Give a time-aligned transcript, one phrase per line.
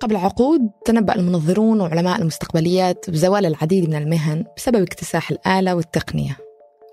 [0.00, 6.36] قبل عقود تنبأ المنظرون وعلماء المستقبليات بزوال العديد من المهن بسبب اكتساح الآلة والتقنية.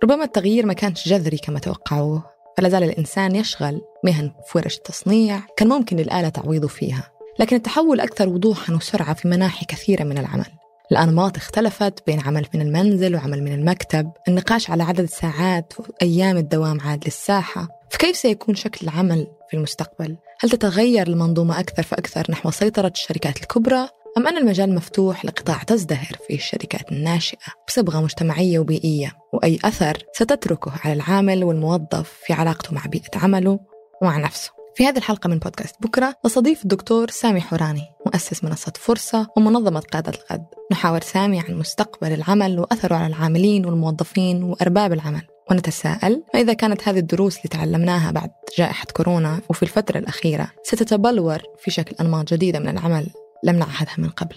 [0.04, 2.24] ربما التغيير ما كانش جذري كما توقعوه
[2.58, 7.12] فلا زال الإنسان يشغل مهن في ورش التصنيع كان ممكن للآلة تعويضه فيها.
[7.40, 10.46] لكن التحول أكثر وضوحا وسرعة في مناحي كثيرة من العمل.
[10.92, 14.12] الأنماط اختلفت بين عمل من المنزل وعمل من المكتب.
[14.28, 17.68] النقاش على عدد ساعات وأيام الدوام عاد للساحة.
[17.90, 23.88] فكيف سيكون شكل العمل في المستقبل؟ هل تتغير المنظومة أكثر فأكثر نحو سيطرة الشركات الكبرى
[24.18, 30.72] أم أن المجال مفتوح لقطاع تزدهر فيه الشركات الناشئة بصبغة مجتمعية وبيئية؟ وأي أثر ستتركه
[30.84, 33.60] على العامل والموظف في علاقته مع بيئة عمله
[34.02, 39.28] ومع نفسه؟ في هذه الحلقة من بودكاست بكرة نستضيف الدكتور سامي حوراني مؤسس منصة فرصة
[39.38, 45.22] ومنظمة قادة الغد نحاور سامي عن مستقبل العمل وأثره على العاملين والموظفين وأرباب العمل.
[45.52, 51.42] ونتساءل ما إذا كانت هذه الدروس اللي تعلمناها بعد جائحة كورونا وفي الفترة الأخيرة ستتبلور
[51.60, 53.08] في شكل أنماط جديدة من العمل
[53.44, 54.36] لم نعهدها من قبل.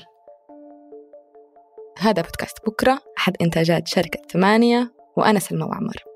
[1.98, 2.98] هذا بودكاست بكرة.
[3.18, 6.13] أحد إنتاجات شركة ثمانية وأنا سلمى وعمر.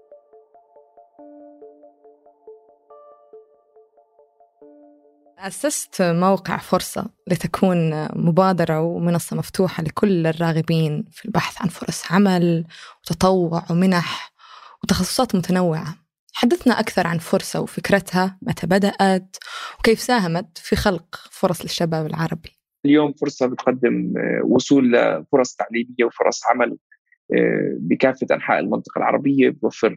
[5.41, 12.65] أسست موقع فرصة لتكون مبادرة ومنصة مفتوحة لكل الراغبين في البحث عن فرص عمل
[13.01, 14.33] وتطوع ومنح
[14.83, 15.95] وتخصصات متنوعة.
[16.33, 19.37] حدثنا أكثر عن فرصة وفكرتها متى بدأت
[19.79, 22.59] وكيف ساهمت في خلق فرص للشباب العربي.
[22.85, 24.13] اليوم فرصة بتقدم
[24.45, 26.79] وصول لفرص تعليمية وفرص عمل
[27.81, 29.97] بكافة أنحاء المنطقة العربية بتوفر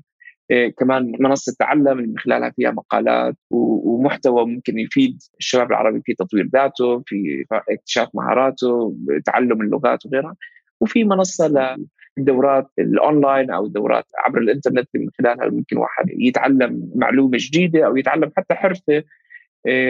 [0.77, 7.03] كمان منصة تعلم من خلالها فيها مقالات ومحتوى ممكن يفيد الشباب العربي في تطوير ذاته
[7.05, 10.35] في اكتشاف مهاراته تعلم اللغات وغيرها.
[10.81, 11.77] وفي منصة
[12.17, 18.31] للدورات الأونلاين أو الدورات عبر الإنترنت من خلالها ممكن واحد يتعلم معلومة جديدة أو يتعلم
[18.37, 19.03] حتى حرفة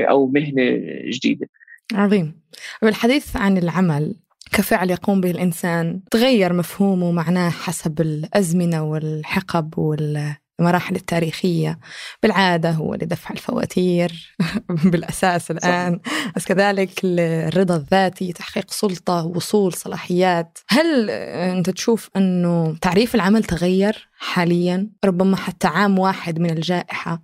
[0.10, 1.48] أو مهنة جديدة.
[1.94, 2.42] عظيم.
[2.82, 4.16] بالحديث عن العمل
[4.54, 11.80] كفعل يقوم به الإنسان تغير مفهومه ومعناه حسب الأزمنة والحقب وال المراحل التاريخية.
[12.24, 14.36] بالعادة هو لدفع الفواتير
[14.92, 16.00] بالأساس الآن.
[16.36, 20.60] بس كذلك الرضا الذاتي تحقيق سلطة وصول صلاحيات.
[20.70, 27.22] هل أنت تشوف أنه تعريف العمل تغير؟ حاليا ربما حتى عام واحد من الجائحة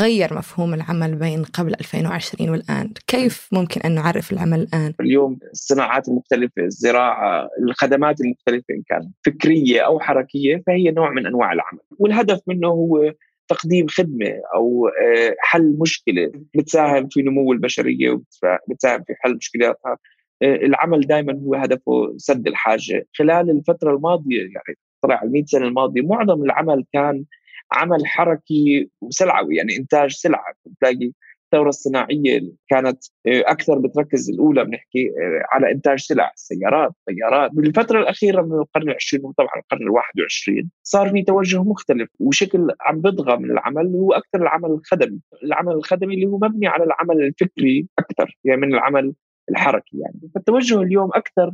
[0.00, 2.92] غير مفهوم العمل بين قبل 2020 والآن.
[3.06, 9.80] كيف ممكن أن نعرف العمل الآن؟ اليوم الصناعات المختلفة الزراعة الخدمات المختلفة إن كانت فكرية
[9.80, 11.80] أو حركية فهي نوع من أنواع العمل.
[11.98, 13.12] والهدف منه هو
[13.48, 14.88] تقديم خدمة أو
[15.38, 19.96] حل مشكلة بتساهم في نمو البشرية وبتساهم في حل مشكلاتها.
[20.42, 23.06] العمل دائما هو هدفه سد الحاجة.
[23.18, 26.02] خلال الفترة الماضية يعني طلع ال 100 سنة الماضية.
[26.02, 27.24] معظم العمل كان
[27.72, 30.54] عمل حركي وسلعوي يعني إنتاج سلعة.
[30.66, 31.12] بتلاقي
[31.54, 35.10] الثورة الصناعية كانت أكثر بتركز الأولى بنحكي
[35.52, 37.50] على إنتاج سلع سيارات طيارات.
[37.52, 43.00] بالفترة الأخيرة من القرن العشرين وطبعا القرن الواحد والعشرين صار في توجه مختلف وشكل عم
[43.00, 45.20] بيطغى من العمل هو أكثر العمل الخدمي.
[45.42, 49.14] العمل الخدمي اللي هو مبني على العمل الفكري أكثر يعني من العمل
[49.50, 50.30] الحركي يعني.
[50.34, 51.52] فالتوجه اليوم أكثر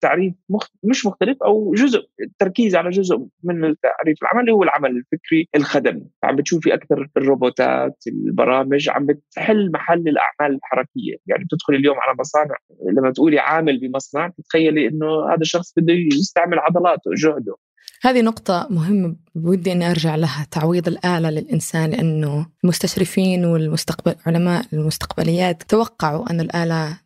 [0.00, 0.68] تعريف مخ...
[0.82, 6.06] مش مختلف أو جزء التركيز على جزء من التعريف العملي هو العمل الفكري الخدمي.
[6.24, 11.16] عم بتشوفي أكثر الروبوتات البرامج عم بتحل محل الأعمال الحركية.
[11.26, 12.56] يعني بتدخل اليوم على مصانع
[12.92, 17.56] لما تقولي عامل بمصنع تتخيلي إنه هذا الشخص بده يستعمل عضلاته جهده.
[18.02, 25.62] هذه نقطة مهمة بودي أني أرجع لها تعويض الآلة للإنسان لأنه المستشرفين والمستقبل علماء المستقبليات
[25.62, 27.00] توقعوا أن الآلة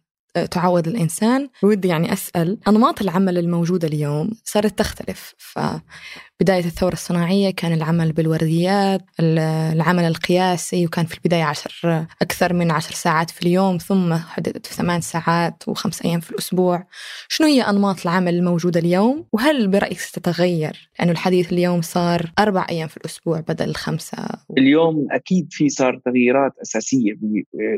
[0.50, 1.48] تعوض الإنسان.
[1.62, 5.34] ودي يعني أسأل أنماط العمل الموجودة اليوم صارت تختلف.
[5.38, 12.94] فبداية الثورة الصناعية كان العمل بالورديات العمل القياسي وكان في البداية عشر أكثر من عشر
[12.94, 16.86] ساعات في اليوم ثم حددت في ثمان ساعات وخمس أيام في الأسبوع.
[17.28, 22.88] شنو هي أنماط العمل الموجودة اليوم؟ وهل برأيك ستتغير؟ لأنه الحديث اليوم صار أربع أيام
[22.88, 24.54] في الأسبوع بدل الخمسة و...
[24.58, 27.12] اليوم أكيد في صار تغييرات أساسية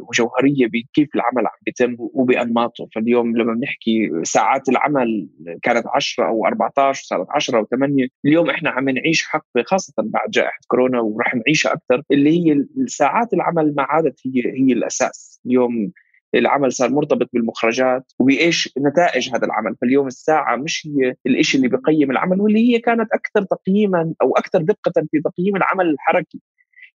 [0.08, 5.28] وجوهرية بكيف العمل عم بيتم وبأ انماطه فاليوم لما بنحكي ساعات العمل
[5.62, 10.30] كانت 10 أو 14 صارت 10 أو 8 اليوم إحنا عم نعيش حقبة خاصة بعد
[10.30, 15.40] جائحة كورونا ورح نعيشها أكثر اللي هي ساعات العمل ما عادت هي هي الأساس.
[15.46, 15.92] اليوم
[16.34, 19.76] العمل صار مرتبط بالمخرجات وبإيش نتائج هذا العمل.
[19.80, 24.62] فاليوم الساعة مش هي الشيء اللي بقيم العمل واللي هي كانت أكثر تقييما أو أكثر
[24.62, 26.40] دقة في تقييم العمل الحركي.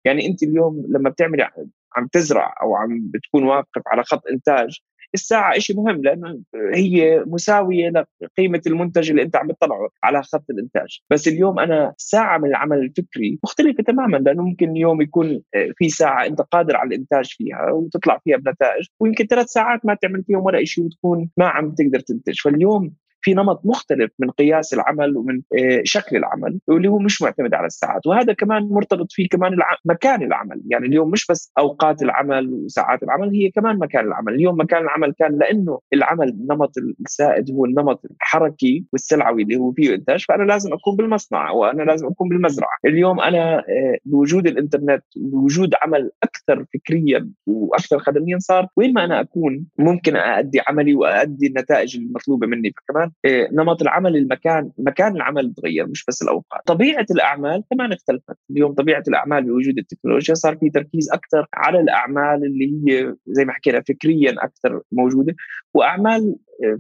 [0.06, 1.50] يعني أنت اليوم لما بتعملي
[1.96, 4.80] عم تزرع أو عم بتكون واقف على خط إنتاج
[5.14, 6.40] الساعة شيء مهم؟ لأنه
[6.74, 7.92] هي مساوية
[8.22, 11.00] لقيمة المنتج اللي أنت عم تطلعه على خط الإنتاج.
[11.10, 15.42] بس اليوم أنا ساعة من العمل الفكري مختلفة تماما لأنه ممكن اليوم يكون
[15.78, 20.24] في ساعة أنت قادر على الإنتاج فيها وتطلع فيها بنتائج ويمكن ثلاث ساعات ما تعمل
[20.24, 22.42] فيهم ولا شيء وتكون ما عم تقدر تنتج.
[22.42, 27.54] فاليوم في نمط مختلف من قياس العمل ومن آه، شكل العمل واللي هو مش معتمد
[27.54, 28.08] على الساعات.
[28.08, 29.52] وهذا كمان مرتبط فيه كمان
[29.86, 30.62] مكان العمل.
[30.66, 34.34] يعني اليوم مش بس أوقات العمل وساعات العمل هي كمان مكان العمل.
[34.34, 36.72] اليوم مكان العمل كان لأنه العمل النمط
[37.06, 42.08] السائد هو النمط الحركي والسلعوي اللي هو فيه إنتاج فأنا لازم أكون بالمصنع وأنا لازم
[42.08, 42.78] أكون بالمزرعة.
[42.86, 49.22] اليوم أنا آه، بوجود الإنترنت بوجود عمل أكثر فكريا وأكثر خدميا صار وين ما أنا
[49.22, 52.72] أكون ممكن اادي عملي وادي النتائج المطلوبة مني.
[52.72, 56.62] فكمان إيه، نمط العمل المكان مكان العمل تغير مش بس الأوقات.
[56.66, 58.38] طبيعة الأعمال كمان اختلفت.
[58.52, 63.54] اليوم طبيعة الأعمال بوجود التكنولوجيا صار في تركيز أكثر على الأعمال اللي هي زي ما
[63.54, 65.36] حكينا فكريا أكثر موجودة.
[65.74, 66.36] وأعمال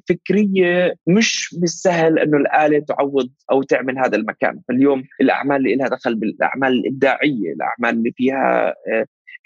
[0.10, 4.62] فكرية مش بالسهل إنه الآلة تعوض أو تعمل هذا المكان.
[4.68, 8.74] فاليوم الأعمال اللي لها دخل بالأعمال الإبداعية الأعمال اللي فيها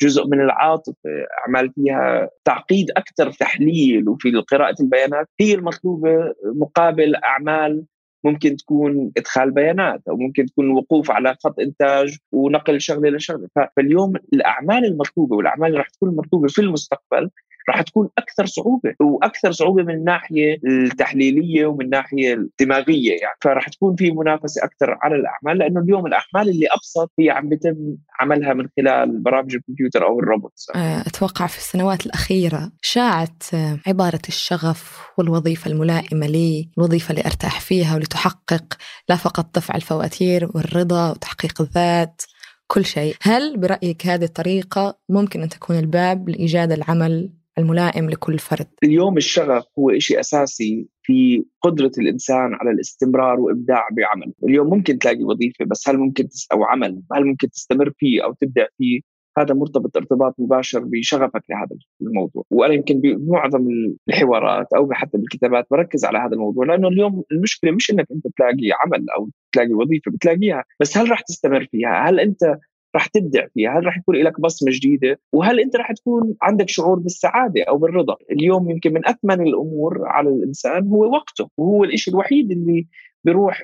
[0.02, 0.96] جزء من العاطفة
[1.40, 7.86] اعمال فيها تعقيد أكثر تحليل وفي قراءة البيانات هي المطلوبة مقابل أعمال
[8.26, 13.48] ممكن تكون إدخال بيانات أو ممكن تكون وقوف على خط إنتاج ونقل شغلة لشغلة.
[13.78, 17.30] فاليوم الأعمال المطلوبة والأعمال اللي راح تكون المطلوبة في المستقبل
[17.70, 23.38] راح تكون أكثر صعوبة وأكثر صعوبة من الناحية التحليلية ومن الناحية الدماغية يعني.
[23.42, 27.76] فراح تكون في منافسة أكثر على الأعمال لأنه اليوم الأعمال اللي أبسط هي عم بيتم
[28.20, 34.22] عملها من خلال برامج الكمبيوتر أو الروبوتس آه، أتوقع في السنوات الأخيرة شاعت آه، عبارة
[34.28, 38.78] الشغف والوظيفة الملائمة لي الوظيفه اللي أرتاح فيها واللي تحقق
[39.10, 42.22] لا فقط دفع الفواتير والرضا وتحقيق الذات
[42.68, 43.16] كل شيء.
[43.22, 48.68] هل برأيك هذه الطريقة ممكن أن تكون الباب لإيجاد العمل الملائم لكل فرد.
[48.84, 54.34] اليوم الشغف هو شيء أساسي في قدرة الإنسان على الاستمرار وإبداع بعمل.
[54.44, 58.34] اليوم ممكن تلاقي وظيفة بس هل ممكن تس أو عمل هل ممكن تستمر فيه أو
[58.34, 59.00] تبدع فيه؟
[59.38, 62.44] هذا مرتبط ارتباط مباشر بشغفك لهذا الموضوع.
[62.52, 63.68] وأنا يمكن بمعظم
[64.10, 68.70] الحوارات أو حتى بالكتابات بركز على هذا الموضوع لأنه اليوم المشكلة مش إنك أنت تلاقي
[68.86, 72.58] عمل أو تلاقي وظيفة بتلاقيها بس هل راح تستمر فيها؟ هل أنت
[72.96, 77.00] رح تبدع فيها هل رح يكون لك بصمة جديدة؟ وهل أنت رح تكون عندك شعور
[77.00, 82.52] بالسعادة أو بالرضا؟ اليوم يمكن من أثمن الأمور على الإنسان هو وقته وهو الشيء الوحيد
[82.52, 82.88] اللي
[83.24, 83.64] بيروح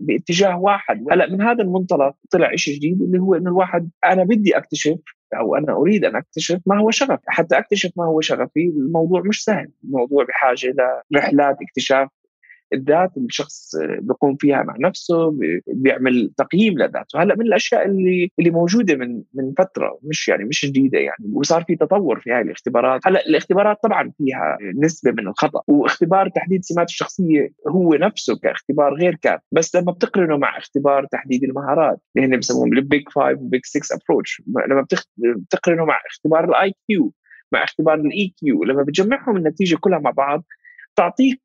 [0.00, 1.04] باتجاه واحد.
[1.10, 4.98] هلأ من هذا المنطلق طلع شيء جديد اللي هو إنه الواحد أنا بدي أكتشف
[5.38, 7.22] أو أنا أريد أن أكتشف ما هو شغفي.
[7.26, 10.74] حتى أكتشف ما هو شغفي الموضوع مش سهل الموضوع بحاجة
[11.10, 12.08] لرحلات اكتشاف
[12.72, 17.22] الذات الشخص بيقوم فيها مع نفسه بيعمل تقييم لذاته.
[17.22, 21.64] هلأ من الأشياء اللي اللي موجودة من من فترة مش يعني مش جديدة يعني وصار
[21.64, 23.00] في تطور في هذه الاختبارات.
[23.06, 29.14] هلأ الاختبارات طبعا فيها نسبة من الخطأ واختبار تحديد سمات الشخصية هو نفسه كاختبار غير
[29.22, 29.40] كاف.
[29.52, 33.60] بس لما بتقرنه مع اختبار تحديد المهارات اللي هن بسموهم ال Big Five وال Big
[33.64, 37.12] 6 approach لما بتقرنه مع اختبار ال IQ
[37.52, 40.44] مع اختبار ال IQ لما بتجمعهم النتيجة كلها مع بعض
[40.96, 41.40] تعطيك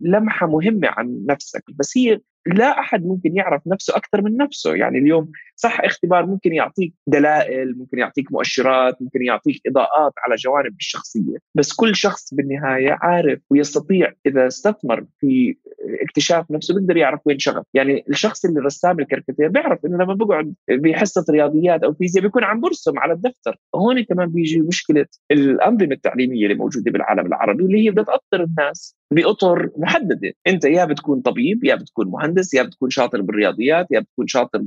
[0.00, 4.98] لمحة مهمة عن نفسك بس هي لا أحد ممكن يعرف نفسه أكثر من نفسه يعني
[4.98, 11.36] اليوم صح اختبار ممكن يعطيك دلائل ممكن يعطيك مؤشرات ممكن يعطيك إضاءات على جوانب الشخصية
[11.54, 15.56] بس كل شخص بالنهاية عارف ويستطيع إذا استثمر في
[16.02, 20.54] اكتشاف نفسه بيقدر يعرف وين شغف يعني الشخص اللي رسام الكاريكاتير بيعرف إنه لما بقعد
[20.70, 26.44] بحصة رياضيات أو فيزياء بيكون عم برسم على الدفتر هون كمان بيجي مشكلة الأنظمة التعليمية
[26.44, 30.32] اللي موجودة بالعالم العربي اللي هي بدها تأطر الناس بأطر محددة.
[30.46, 34.62] أنت يا بتكون طبيب يا بتكون مهندس يا بتكون شاطر بالرياضيات يا بتكون شاطر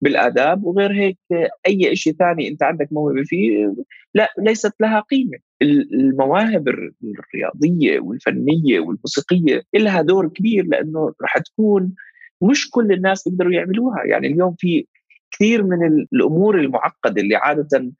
[0.00, 1.18] بالآداب وغير هيك
[1.66, 3.74] أي شيء ثاني أنت عندك موهبة فيه
[4.14, 5.38] لا ليست لها قيمة.
[5.62, 11.94] المواهب الرياضية والفنية والموسيقية لها دور كبير لأنه رح تكون
[12.42, 14.04] مش كل الناس بيقدروا يعملوها.
[14.04, 14.86] يعني اليوم في
[15.30, 17.92] كثير من الأمور المعقدة اللي عادة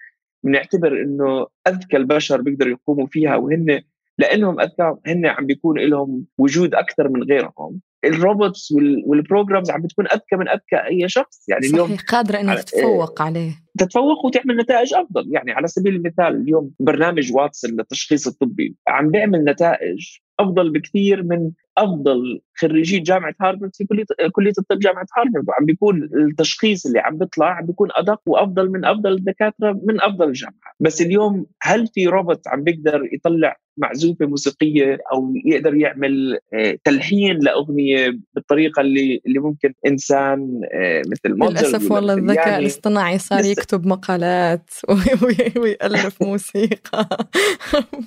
[0.45, 3.83] بنعتبر إنه أذكى البشر بيقدروا يقوموا فيها وهن
[4.19, 7.81] لإنهم اذكى هن عم بيكون لهم وجود أكثر من غيرهم.
[8.05, 8.73] الروبوتس
[9.07, 11.49] وال programs عم بتكون أذكى من أذكى أي شخص.
[11.49, 13.53] يعني اليوم صحيح قادرة إنك تتفوق عليه.
[13.79, 15.25] تتفوق وتعمل نتائج أفضل.
[15.35, 21.51] يعني على سبيل المثال اليوم برنامج واتسون للتشخيص الطبي عم بيعمل نتائج أفضل بكثير من
[21.79, 27.19] أفضل خريجي جامعة هارفارد في كليه كلية الطب جامعة هارفارد وعم بيكون التشخيص اللي عم
[27.19, 30.75] بيطلع عم بيكون أدق وأفضل من أفضل الدكاترة من أفضل الجامعات.
[30.81, 37.39] بس اليوم هل في روبوت عم بيقدر يطلع معزوفة موسيقية أو يقدر يعمل آه، تلحين
[37.39, 43.45] لأغنية بالطريقة اللي اللي ممكن إنسان آه، مثل موزارت للأسف والله الذكاء يعني الاصطناعي صار
[43.45, 44.71] يكتب مقالات
[45.57, 47.09] ويألف موسيقى.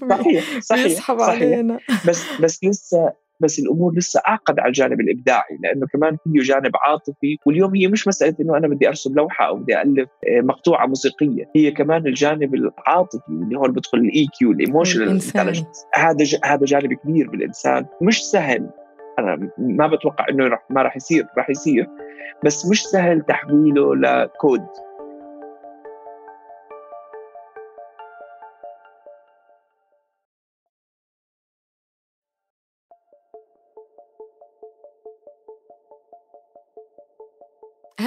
[0.09, 1.79] صحيح صحيح يسحب علينا.
[2.07, 7.37] بس بس لسه بس الأمور لسه أعقد على الجانب الإبداعي لأنه كمان فيه جانب عاطفي
[7.45, 11.51] واليوم هي مش مسألة إنه أنا بدي أرسم لوحة أو بدي أألف آه، مقطوعة موسيقية
[11.55, 15.09] هي كمان الجانب العاطفي اللي هون بدخل ال EQ ال emotional
[15.95, 17.85] هذا هذا جانب كبير بالإنسان.
[18.01, 18.69] مش سهل
[19.19, 21.87] أنا ما بتوقع إنه رح ما راح يصير راح يصير
[22.45, 24.65] بس مش سهل تحويله لكود.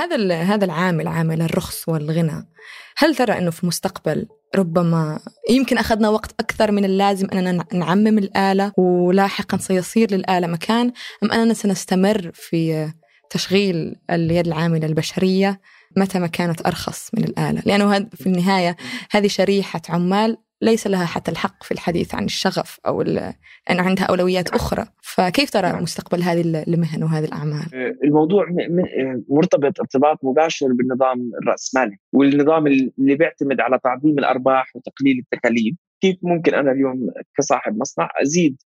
[0.02, 2.48] هذا هذا العامل عامل الرخص والغنى
[2.96, 8.72] هل ترى إنه في المستقبل ربما يمكن أخذنا وقت أكثر من اللازم أننا نعمم الآلة
[8.78, 10.92] ولاحقا سيصير للآلة مكان
[11.22, 12.92] أم أننا سنستمر في
[13.30, 15.60] تشغيل اليد العاملة البشرية
[15.96, 18.76] متى ما كانت أرخص من الآلة؟ لأنه في النهاية
[19.10, 23.34] هذه شريحة عمال ليس لها حتى الحق في الحديث عن الشغف أو انه
[23.70, 24.84] عندها أولويات أخرى.
[25.02, 25.82] فكيف ترى نعم.
[25.82, 28.46] مستقبل هذه المهن وهذه الأعمال؟ آه، الموضوع
[29.28, 35.74] مرتبط ارتباط مباشر بالنظام الرأسمالي والنظام اللي بيعتمد على تعظيم الأرباح وتقليل التكاليف.
[36.00, 38.56] كيف ممكن أنا اليوم كصاحب مصنع أزيد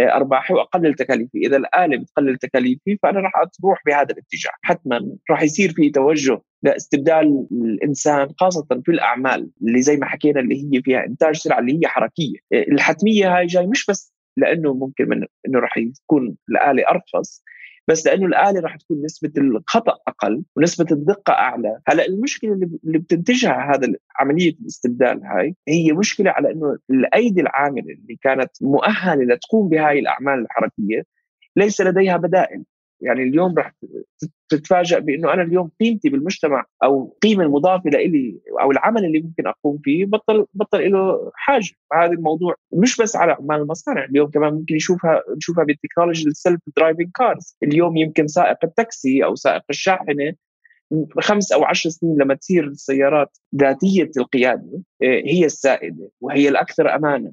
[0.00, 3.32] أرباحي وأقلل تكاليفي، إذا الآلة بتقلل تكاليفي فأنا راح
[3.64, 9.96] أروح بهذا الاتجاه، حتما راح يصير في توجه لاستبدال الإنسان خاصة في الأعمال اللي زي
[9.96, 14.14] ما حكينا اللي هي فيها إنتاج سلعه اللي هي حركية، الحتمية هاي جاي مش بس
[14.36, 17.42] لأنه ممكن من إنه راح يكون الآلة أرخص
[17.88, 21.80] بس لأنه الآلة راح تكون نسبة الخطأ أقل ونسبة الدقة أعلى.
[21.86, 28.16] هلأ المشكلة اللي بتنتجها هذا عملية الاستبدال هاي هي مشكلة على إنه الأيدي العاملة اللي
[28.22, 31.02] كانت مؤهلة لتقوم بهاي الأعمال الحركية
[31.56, 32.64] ليس لديها بدائل.
[33.00, 33.72] يعني اليوم رح
[34.48, 39.78] تتفاجأ بإنه أنا اليوم قيمتي بالمجتمع أو القيمه المضافة لإلي أو العمل اللي ممكن أقوم
[39.84, 41.70] فيه بطل بطل له حاجة.
[41.92, 46.28] هذا الموضوع مش بس على عمال المصانع اليوم كمان ممكن يشوفها نشوفها بال technology ال
[46.28, 50.34] self-driving cars اليوم يمكن سائق التاكسي أو سائق الشاحنة
[51.20, 57.32] خمس أو عشر سنين لما تصير السيارات ذاتية القيادة آه، هي السائدة وهي الأكثر امانا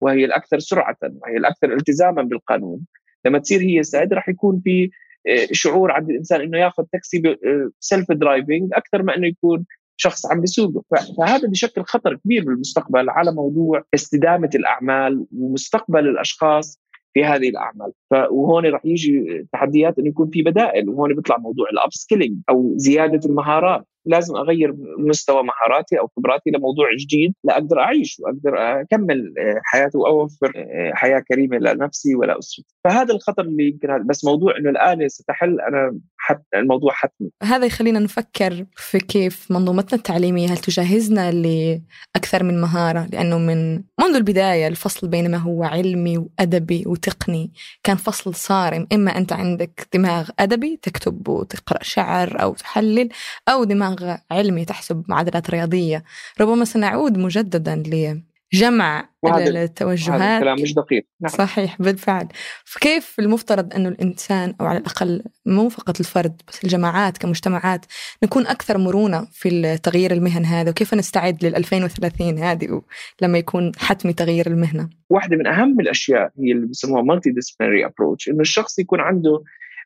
[0.00, 2.80] وهي الأكثر سرعة وهي الأكثر التزاما بالقانون.
[3.26, 4.90] لما تصير هي السائده راح يكون في
[5.26, 7.36] آه، شعور عند الإنسان إنه ياخذ تاكسي
[7.80, 9.64] self-driving أكثر ما إنه يكون
[9.96, 10.84] شخص عم بيسوقه.
[11.18, 16.80] فهذا بشكل خطر كبير بالمستقبل على موضوع استدامة الأعمال ومستقبل الأشخاص
[17.14, 17.92] في هذه الأعمال.
[18.10, 23.20] وهون راح يجي تحديات إنه يكون في بدائل وهون بيطلع موضوع ال upskilling أو زيادة
[23.28, 23.86] المهارات.
[24.06, 30.52] لازم أغير مستوى مهاراتي أو خبراتي لموضوع جديد لاقدر أعيش وأقدر أكمل آه، حياتي وأوفر
[30.56, 35.98] آه، حياة كريمة لنفسي ولاسرتي فهذا الخطر اللي يمكن بس موضوع إنه الآلة ستحل أنا
[36.16, 37.30] حت الموضوع حتمي.
[37.42, 44.14] هذا يخلينا نفكر في كيف منظومتنا التعليمية هل تجهزنا لأكثر من مهارة؟ لأنه من منذ
[44.16, 47.50] البداية الفصل بين ما هو علمي وأدبي وتقني
[47.82, 48.86] كان فصل صارم.
[48.92, 53.08] إما أنت عندك دماغ أدبي تكتب وتقرأ شعر أو تحلل
[53.48, 53.87] أو دماغ
[54.30, 56.04] علمي تحسب معادلات رياضية
[56.40, 60.20] ربما سنعود مجددا لجمع التوجهات.
[60.20, 61.06] هذا الكلام مش دقيق.
[61.20, 61.32] نعم.
[61.32, 62.28] صحيح بالفعل.
[62.64, 67.86] فكيف المفترض أنه الإنسان أو على الأقل مو فقط الفرد بس الجماعات كمجتمعات
[68.24, 72.82] نكون أكثر مرونة في تغيير المهن هذا؟ وكيف نستعد لل 2030 هذه
[73.22, 78.40] لما يكون حتمي تغيير المهنة؟ واحدة من أهم الأشياء هي اللي بيسموها multidisciplinary approach إنه
[78.40, 79.42] الشخص يكون عنده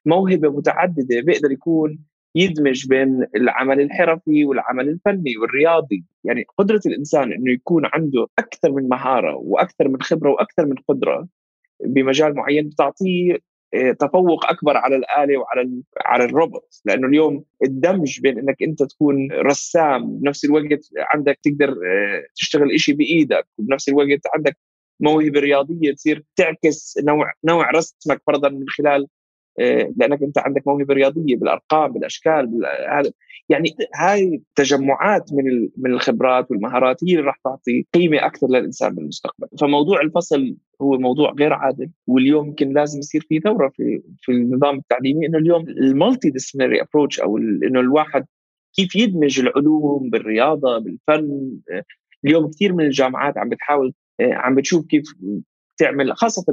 [0.06, 1.98] موهبة متعددة بيقدر يكون
[2.34, 6.04] يدمج بين العمل الحرفي والعمل الفني والرياضي.
[6.24, 11.28] يعني قدرة الإنسان أنه يكون عنده أكثر من مهارة وأكثر من خبرة وأكثر من قدرة
[11.84, 13.38] بمجال معين بتعطيه
[13.74, 16.80] آه، تفوق أكبر على الآلة وعلى على الروبوت.
[16.84, 22.94] لأنه اليوم الدمج بين إنك أنت تكون رسام بنفس الوقت عندك تقدر آه، تشتغل شيء
[22.94, 24.56] بإيدك وبنفس الوقت عندك
[25.00, 29.06] موهبة رياضية تصير تعكس نوع نوع رسمك فرضا من خلال
[29.96, 33.12] لأنك أنت عندك موهبة رياضية بالأرقام بالأشكال هذا.
[33.48, 39.48] يعني هاي تجمعات من من الخبرات والمهارات هي اللي راح تعطي قيمة أكثر للإنسان بالمستقبل.
[39.60, 44.78] فموضوع الفصل هو موضوع غير عادل واليوم يمكن لازم يصير في ثورة في في النظام
[44.78, 48.26] التعليمي إنه اليوم ال multidisciplinary approach أو إنه الواحد
[48.74, 51.58] كيف يدمج العلوم بالرياضة بالفن.
[51.72, 51.84] آه،
[52.24, 55.02] اليوم كثير من الجامعات عم بتحاول آه، عم بتشوف كيف
[55.82, 56.44] تعمل خاصة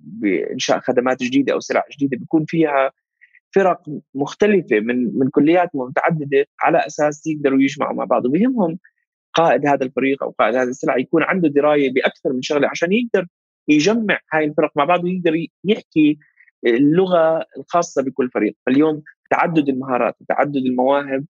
[0.00, 2.92] بانشاء خدمات جديدة أو سلع جديدة بيكون فيها
[3.54, 3.82] فرق
[4.14, 8.26] مختلفة من من كليات متعددة على أساس يقدروا يجمعوا مع بعض.
[8.26, 8.78] وبيهمهم
[9.34, 13.26] قائد هذا الفريق أو قائد هذه السلعه يكون عنده دراية بأكثر من شغلة عشان يقدر
[13.68, 16.18] يجمع هاي الفرق مع بعض ويقدر يحكي
[16.66, 18.56] اللغة الخاصة بكل فريق.
[18.66, 21.24] فاليوم تعدد المهارات وتعدد المواهب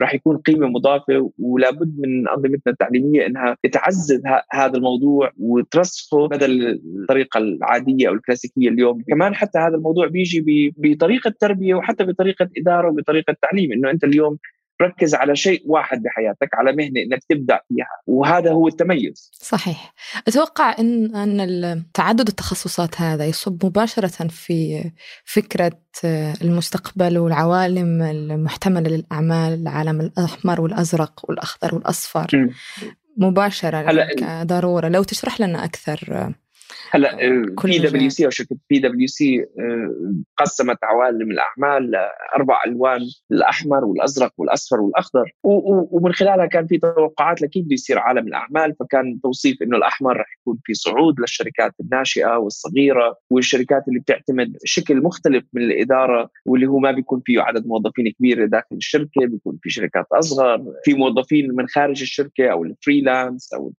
[0.00, 7.38] راح يكون قيمة مضافة ولابد من أنظمتنا التعليمية إنها تعزز هذا الموضوع وترسخه بدل الطريقة
[7.38, 13.36] العادية أو الكلاسيكية اليوم، كمان حتى هذا الموضوع بيجي بطريقة تربية وحتى بطريقة إدارة وبطريقة
[13.42, 14.38] تعليم إنه أنت اليوم
[14.82, 19.30] ركز على شيء واحد بحياتك على مهنة إنك تبدأ فيها وهذا هو التميز.
[19.34, 19.94] صحيح.
[20.28, 24.90] أتوقع إن أن تعدد التخصصات هذا يصب مباشرة في
[25.24, 25.80] فكرة
[26.42, 32.48] المستقبل والعوالم المحتملة للأعمال العالم الأحمر والأزرق والأخضر والأصفر.
[33.16, 34.08] مباشرة
[34.42, 34.88] ضرورة.
[34.88, 36.32] لو تشرح لنا أكثر
[36.90, 37.16] هلا
[37.64, 39.46] بي دبليو سي أو شركة بي دبليو سي
[40.36, 43.00] قسمت عوالم الاعمال لأربع ألوان
[43.32, 45.32] الأحمر والأزرق والأصفر والأخضر.
[45.44, 50.26] ومن خلالها كان في توقعات لكيف بده يصير عالم الاعمال فكان توصيف إنه الأحمر رح
[50.40, 56.78] يكون في صعود للشركات الناشئة والصغيرة والشركات اللي بتعتمد شكل مختلف من الإدارة واللي هو
[56.78, 61.68] ما بيكون فيه عدد موظفين كبير داخل الشركة بيكون في شركات أصغر في موظفين من
[61.68, 63.72] خارج الشركة أو الفريلانس أو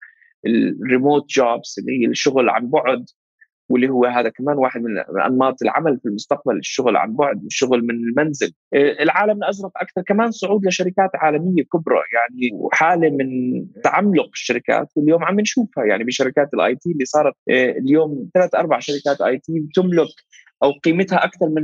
[0.45, 3.05] الريموت جوبز اللي هي الشغل عن بعد
[3.69, 7.89] واللي هو هذا كمان واحد من أنماط العمل في المستقبل الشغل عن بعد الشغل من
[7.89, 8.53] المنزل.
[8.73, 13.27] آه، العالم الأزرق أكثر كمان صعود لشركات عالمية كبرى يعني وحاله من
[13.83, 18.79] تعملق الشركات واليوم عم نشوفها يعني بشركات ال IT اللي صارت آه، اليوم ثلاث أربع
[18.79, 20.09] شركات IT تملك
[20.63, 21.63] أو قيمتها أكثر من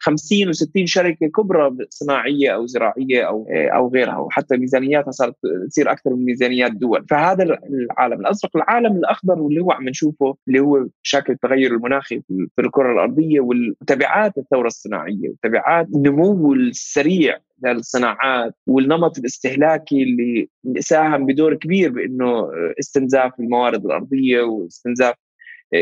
[0.00, 5.34] 50 و60 شركة كبرى صناعية أو زراعية أو آه، أو غيرها وحتى ميزانياتها صارت
[5.68, 7.06] تصير أكثر من ميزانيات دول.
[7.10, 12.62] فهذا العالم الازرق العالم الأخضر واللي هو عم نشوفه اللي هو شكل التغير المناخي في
[12.62, 20.48] الكرة الأرضية وتبعات الثورة الصناعية وتبعات النمو السريع للصناعات والنمط الاستهلاكي اللي
[20.80, 22.48] ساهم بدور كبير بإنه
[22.80, 25.14] استنزاف الموارد الأرضية واستنزاف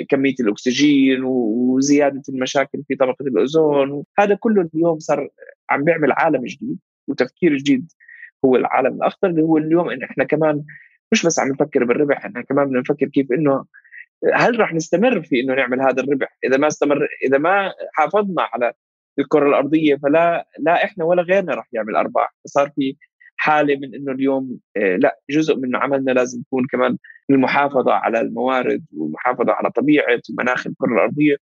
[0.09, 4.05] كمية الأكسجين وزيادة المشاكل في طبقة الأوزون.
[4.19, 5.29] هذا كله اليوم صار
[5.71, 7.93] عم بيعمل عالم جديد وتفكير جديد
[8.45, 10.65] هو العالم الاخضر اللي هو اليوم إن إحنا كمان
[11.13, 13.65] مش بس عم نفكر بالربح إحنا كمان بدنا نفكر كيف إنه
[14.35, 18.73] هل راح نستمر في إنه نعمل هذا الربح؟ إذا ما استمر إذا ما حافظنا على
[19.19, 22.35] الكرة الأرضية فلا لا إحنا ولا غيرنا راح يعمل أرباح.
[22.45, 22.97] فصار في
[23.37, 26.99] حالة من إنه اليوم آه، لا جزء من عملنا لازم يكون كمان
[27.31, 31.37] المحافظة على الموارد والمحافظة على طبيعة ومناخ الكره الأرضية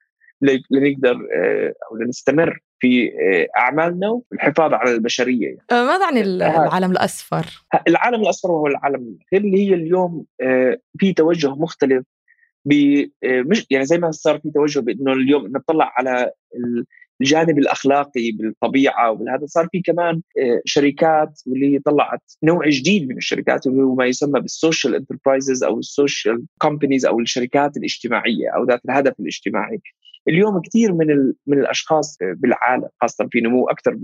[0.71, 5.59] لنقدر آه، أو لنستمر في آه، أعمالنا والحفاظ على البشرية يعني.
[5.71, 10.25] ماذا عن العالم الأصفر؟ العالم الأصفر وهو العالم اللي هي اليوم
[10.99, 12.05] في توجه مختلف
[13.25, 16.33] مش يعني زي ما صار في توجه بأنه اليوم نطلع على
[17.21, 23.67] الجانب الأخلاقي بالطبيعة وبهذا صار في كمان آه، شركات واللي طلعت نوع جديد من الشركات
[23.67, 28.65] اللي هو ما يسمى بال social enterprises أو ال social companies أو الشركات الاجتماعية أو
[28.65, 29.81] ذات الهدف الاجتماعي.
[30.29, 33.97] اليوم كثير من من الأشخاص بالعالم خاصة في نمو أكثر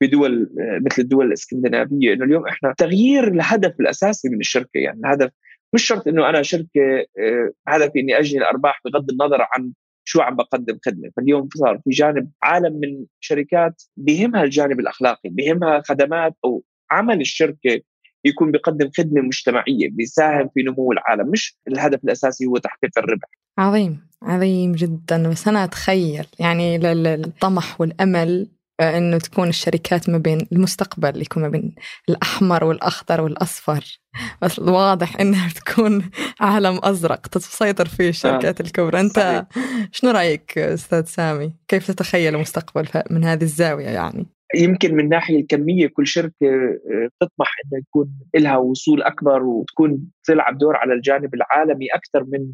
[0.00, 4.78] بدول آه، مثل الدول الإسكندنافية إنه اليوم إحنا تغيير الهدف الأساسي من الشركة.
[4.78, 5.30] يعني الهدف
[5.74, 9.72] مش شرط إنه أنا شركة آه، هدفي إني أجني الأرباح بغض النظر عن
[10.08, 11.10] شو عم بقدم خدمة.
[11.16, 17.80] فاليوم صار في جانب عالم من شركات بهمها الجانب الأخلاقي بهمها خدمات أو عمل الشركة
[18.24, 21.30] يكون بيقدم خدمة مجتمعية بيساهم في نمو العالم.
[21.30, 23.28] مش الهدف الأساسي هو تحقيق الربح.
[23.58, 25.28] عظيم عظيم جدا.
[25.28, 26.76] بس أنا أتخيل يعني
[27.14, 28.48] الطمح والأمل
[28.80, 31.74] إنه تكون الشركات ما بين المستقبل يكون ما بين
[32.08, 34.00] الأحمر والأخضر والأصفر.
[34.42, 36.10] بس الواضح إنها تكون
[36.40, 39.00] عالم أزرق تسيطر فيه الشركات الكبرى.
[39.00, 39.46] أنت
[39.92, 45.86] شنو رأيك أستاذ سامي؟ كيف تتخيل المستقبل من هذه الزاوية يعني؟ يمكن من الناحيه الكمية
[45.86, 51.86] كل شركة آه، بتطمح إنها يكون لها وصول أكبر وتكون تلعب دور على الجانب العالمي
[51.94, 52.52] أكثر من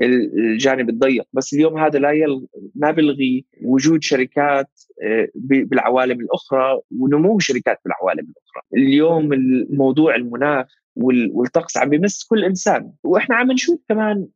[0.00, 1.24] الجانب الضيق.
[1.32, 2.46] بس اليوم هذا لا يل...
[2.74, 4.70] ما بيلغي وجود شركات
[5.02, 8.62] آه، بالعوالم الأخرى ونمو شركات بالعوالم الأخرى.
[8.76, 12.92] اليوم الموضوع المناخ والطقس عم بيمس كل إنسان.
[13.04, 14.26] وإحنا عم نشوف كمان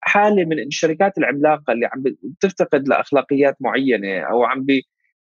[0.00, 4.66] حالة من الشركات العملاقة اللي عم بتفتقد لأخلاقيات معينة أو عم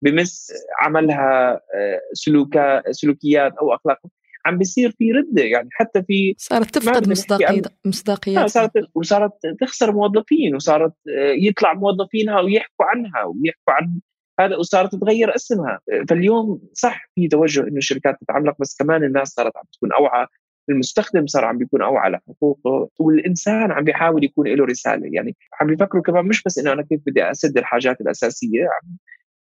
[0.03, 3.99] بمس عملها آه، سلوكا سلوكيات أو أخلاق
[4.47, 8.51] عم بيصير في ردة يعني حتى في صارت تفقد مصداقيه مصداقيات.
[8.51, 14.01] صارت وصارت تخسر موظفين وصارت آه، يطلع موظفينها ويحكوا عنها ويحكوا عن
[14.41, 15.81] هذا وصارت تغير اسمها.
[16.09, 20.27] فاليوم صح في توجه إنه الشركات تتعملق بس كمان الناس صارت عم تكون أوعى
[20.69, 25.11] المستخدم صار عم بيكون أوعى لحقوقه والإنسان عم بيحاول يكون له رسالة.
[25.13, 28.69] يعني عم بيفكروا كمان مش بس إنه أنا كيف بدي اسد الحاجات الأساسية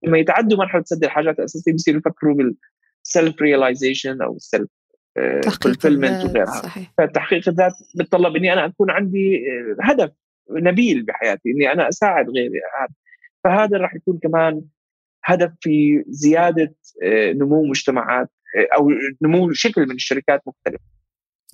[0.05, 4.69] لما يتعدوا مرحلة سد الحاجات الأساسية بيصيروا يفكروا بال self-realization أو ال
[5.63, 6.93] self-fulfillment وغيرها صحيح.
[6.99, 10.11] فتحقيق الذات بتطلب إني أنا أكون عندي آه، هدف
[10.51, 12.61] نبيل بحياتي إني أنا أساعد غيري
[13.45, 14.63] فهذا راح يكون كمان
[15.25, 18.91] هدف في زيادة آه، نمو مجتمعات آه، أو
[19.23, 20.81] نمو شكل من الشركات مختلف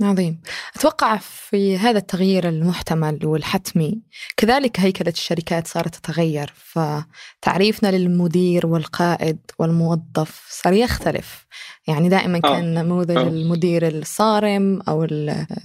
[0.03, 0.41] عظيم
[0.77, 4.03] أتوقع في هذا التغيير المحتمل والحتمي
[4.37, 11.47] كذلك هيكلة الشركات صارت تتغير فتعريفنا للمدير والقائد والموظف صار يختلف
[11.89, 12.41] يعني دائما آه.
[12.41, 13.29] كان نموذج أوه.
[13.29, 15.05] المدير الصارم أو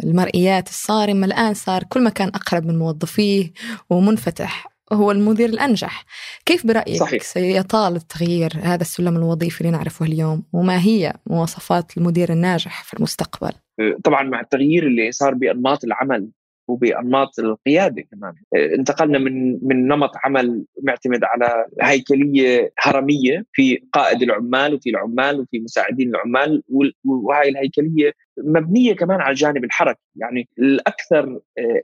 [0.03, 3.53] المرئيات الصارمة الآن صار كل ما كان أقرب من موظفيه
[3.89, 6.05] ومنفتح هو المدير الأنجح.
[6.45, 7.23] كيف برأيك صحيح.
[7.23, 13.51] سيطال التغيير هذا السلم الوظيفي اللي نعرفه اليوم؟ وما هي مواصفات المدير الناجح في المستقبل؟
[14.03, 16.29] طبعا مع التغيير اللي صار بأنماط العمل
[16.67, 18.33] وبأنماط القيادة كمان.
[18.55, 25.59] انتقلنا من من نمط عمل معتمد على هيكلية هرمية في قائد العمال وفي العمال وفي
[25.59, 26.63] مساعدين العمال
[27.05, 29.99] وهي الهيكلية مبنية كمان على الجانب الحركي.
[30.15, 31.39] يعني الأكثر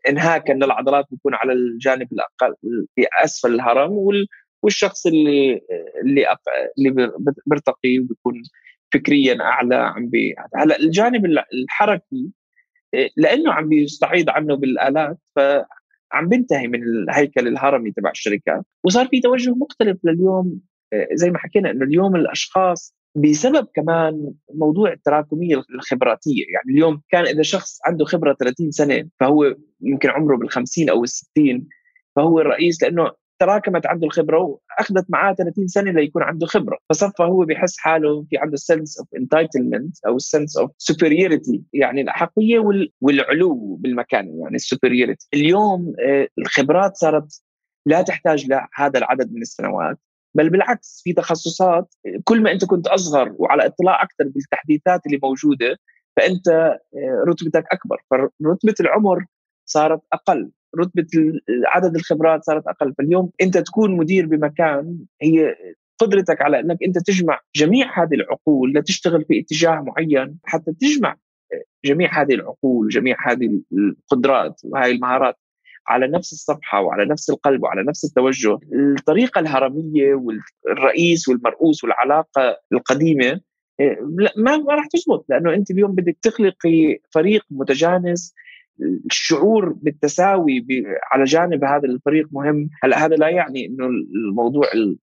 [0.10, 2.56] انهاكا للعضلات بيكون على الجانب الأقل
[2.96, 3.92] في أسفل الهرم
[4.64, 5.62] والشخص اللي
[6.04, 6.26] اللي
[6.78, 7.12] اللي
[7.48, 8.44] بيرتقي وبيكون
[8.94, 12.32] فكريا أعلى عم بي هلا الجانب الحركي
[13.18, 18.66] لأنه عم بيستعيض عنه بالآلات فعم بينتهي من الهيكل الهرمي تبع الشركات.
[18.84, 20.60] وصار في توجه مختلف لليوم
[21.14, 27.42] زي ما حكينا إنه اليوم الأشخاص بسبب كمان موضوع التراكمية الخبراتية يعني اليوم كان إذا
[27.42, 31.62] شخص عنده خبرة 30 سنة فهو يمكن عمره بال50 أو ال60
[32.16, 36.78] فهو الرئيس لأنه تراكمت عنده الخبرة وأخذت معاه 30 سنة ليكون عنده خبرة.
[36.90, 42.60] فصفى هو بحس حاله في عنده sense of entitlement أو sense of superiority يعني الأحقية
[43.02, 47.42] والعلو بالمكان يعني ال superiority اليوم آه، الخبرات صارت
[47.86, 49.98] لا تحتاج لهذا العدد من السنوات
[50.36, 55.78] بل بالعكس في تخصصات كل ما أنت كنت أصغر وعلى اطلاع أكثر بالتحديثات اللي موجودة
[56.18, 56.80] فأنت آه،
[57.28, 58.02] رتبتك أكبر.
[58.12, 59.26] فرتبة العمر
[59.66, 60.52] صارت أقل.
[60.80, 61.08] رتبة
[61.66, 62.94] عدد الخبرات صارت أقل.
[62.98, 65.56] فاليوم أنت تكون مدير بمكان هي
[66.00, 71.16] قدرتك على أنك أنت تجمع جميع هذه العقول لتشتغل في اتجاه معين حتى تجمع
[71.86, 75.36] جميع هذه العقول وجميع هذه القدرات وهذه المهارات
[75.88, 78.60] على نفس الصفحة وعلى نفس القلب وعلى نفس التوجه.
[78.74, 83.42] الطريقة الهرمية والرئيس والمرؤوس والعلاقة القديمة
[84.38, 88.34] ما ما راح تزبط لأنه أنت اليوم بدك تخلقي فريق متجانس
[89.06, 90.66] الشعور بالتساوي
[91.12, 92.70] على جانب هذا الفريق مهم.
[92.84, 94.66] هلا هذا لا يعني إنه الموضوع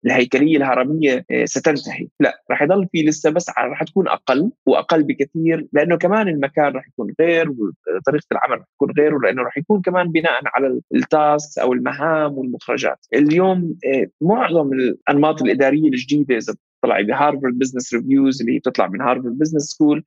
[0.04, 2.08] الهيكلية الهرمية آه، ستنتهي.
[2.20, 6.88] لا رح يضل في لسه بس رح تكون أقل وأقل بكثير لأنه كمان المكان رح
[6.88, 11.72] يكون غير وطريقه العمل رح تكون غير ولأنه رح يكون كمان بناء على التاسك أو
[11.72, 13.06] المهام والمخرجات.
[13.14, 18.88] اليوم آه، معظم الأنماط الإدارية الجديدة إذا طلع ب Harvard Business Reviews اللي هي بتطلع
[18.88, 20.04] من Harvard Business School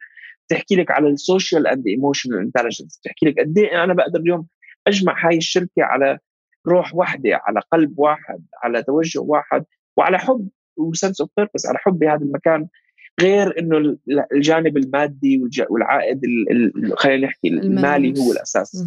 [0.51, 4.47] تحكي لك على ال social and emotional intelligence تحكي لك قد إيه أنا بقدر اليوم
[4.87, 6.19] أجمع هاي الشركة على
[6.67, 9.65] روح واحدة على قلب واحد على توجه واحد
[9.97, 12.67] وعلى حب و sense of purpose على حب بهذا المكان.
[13.21, 13.97] غير إنه
[14.33, 16.21] الجانب المادي والعائد
[16.95, 18.85] خلينا نحكي المالي هو الأساس.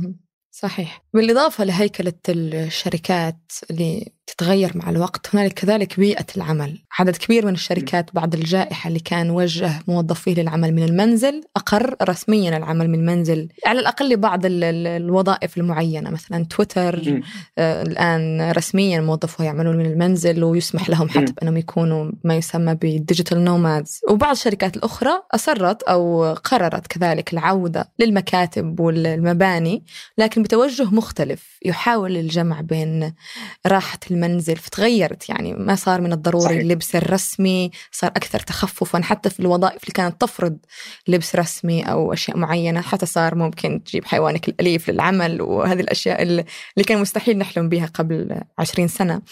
[0.50, 1.04] صحيح.
[1.14, 5.34] بالإضافة لهيكلة الشركات اللي تتغير مع الوقت.
[5.34, 6.78] هنالك كذلك بيئة العمل.
[6.98, 12.56] عدد كبير من الشركات بعد الجائحة اللي كان وجه موظفيه للعمل من المنزل أقر رسميا
[12.56, 13.48] العمل من المنزل.
[13.66, 17.22] على الأقل لبعض الوظائف المعينة مثلا تويتر
[17.58, 23.44] آه الآن رسميا موظفوه يعملون من المنزل ويسمح لهم حتى بأنهم يكونوا ما يسمى بالديجيتال
[23.44, 29.84] نومادز وبعض الشركات الأخرى أصرت أو قررت كذلك العودة للمكاتب والمباني
[30.18, 31.58] لكن بتوجه مختلف.
[31.64, 33.14] يحاول الجمع بين
[33.66, 36.60] راحة المنزل فتغيرت يعني ما صار من الضروري صحيح.
[36.60, 40.58] اللبس الرسمي صار أكثر تخففا حتى في الوظائف اللي كانت تفرض
[41.08, 46.44] لبس رسمي أو أشياء معينة حتى صار ممكن تجيب حيوانك الأليف للعمل وهذه الأشياء اللي
[46.86, 49.22] كان مستحيل نحلم بها قبل عشرين سنة.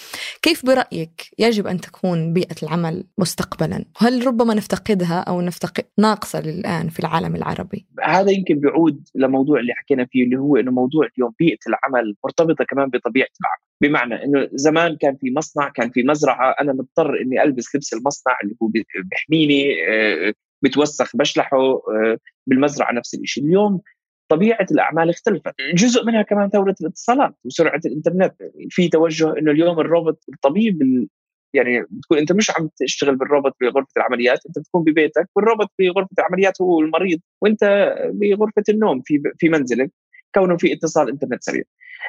[0.42, 6.88] كيف برأيك يجب أن تكون بيئة العمل مستقبلا؟ هل ربما نفتقدها أو نفتقد ناقصة الآن
[6.88, 11.32] في العالم العربي؟ هذا يمكن بيعود لموضوع اللي حكينا فيه اللي هو أنه موضوع اليوم
[11.38, 13.71] بيئة العمل مرتبطة كمان بطبيعة العمل.
[13.82, 18.36] بمعنى إنه زمان كان في مصنع كان في مزرعة أنا مضطر إني ألبس لبس المصنع
[18.44, 18.70] اللي هو
[19.10, 23.80] بيحميني آه، بتوسخ بشلحه آه، بالمزرعة نفس الشيء اليوم
[24.28, 25.54] طبيعة الأعمال اختلفت.
[25.74, 28.34] جزء منها كمان ثورة الاتصالات وسرعة الإنترنت.
[28.70, 31.06] في توجه إنه اليوم الروبوت الطبيب
[31.54, 36.08] يعني بتكون أنت مش عم تشتغل بالروبوت بغرفة العمليات أنت بتكون ببيتك والروبوت في غرفه
[36.18, 39.90] العمليات هو المريض وأنت بغرفة النوم في في منزلك
[40.34, 41.62] كونه في اتصال إنترنت سريع.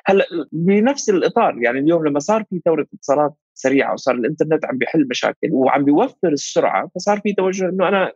[0.06, 5.08] هلا بنفس الإطار يعني اليوم لما صار في ثوره اتصالات سريعة وصار الإنترنت عم بيحل
[5.10, 8.12] مشاكل وعم بيوفر السرعة فصار في توجه إنه أنا